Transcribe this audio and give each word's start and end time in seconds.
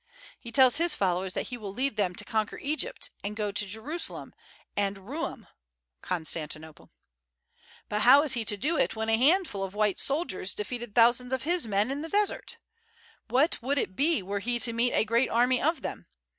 He 0.39 0.51
tells 0.51 0.77
his 0.77 0.95
followers 0.95 1.35
that 1.35 1.49
he 1.49 1.57
will 1.59 1.71
lead 1.71 1.95
them 1.95 2.15
to 2.15 2.25
conquer 2.25 2.57
Egypt, 2.57 3.11
and 3.23 3.35
to 3.35 3.39
go 3.39 3.51
to 3.51 3.67
Jerusalem 3.67 4.33
and 4.75 4.97
Roum 5.07 5.45
(Constantinople). 6.01 6.89
But 7.87 8.01
how 8.01 8.23
is 8.23 8.33
he 8.33 8.43
to 8.45 8.57
do 8.57 8.79
it 8.79 8.95
when 8.95 9.09
a 9.09 9.17
handful 9.17 9.63
of 9.63 9.75
white 9.75 9.99
soldiers 9.99 10.55
defeated 10.55 10.95
thousands 10.95 11.33
of 11.33 11.43
his 11.43 11.67
men 11.67 11.91
in 11.91 12.01
the 12.01 12.09
desert? 12.09 12.57
What 13.27 13.61
would 13.61 13.77
it 13.77 13.95
be 13.95 14.23
were 14.23 14.39
he 14.39 14.57
to 14.61 14.73
meet 14.73 14.93
a 14.93 15.05
great 15.05 15.29
army 15.29 15.61
of 15.61 15.83
them? 15.83 16.07